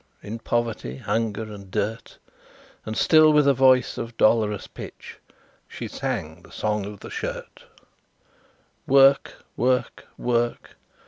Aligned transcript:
In 0.23 0.39
poverty, 0.39 0.95
hunger, 0.97 1.43
and 1.43 1.69
dirt, 1.69 2.17
And 2.87 2.97
still 2.97 3.31
with 3.31 3.47
a 3.47 3.53
voice 3.53 3.99
of 3.99 4.17
dolorous 4.17 4.65
pitch 4.65 5.19
She 5.67 5.87
sang 5.87 6.41
the 6.41 6.49
"Song 6.51 6.87
of 6.87 7.01
the 7.01 7.11
Shirt." 7.11 7.65
"Work! 8.87 9.35
work! 9.55 10.07
work! 10.17 10.71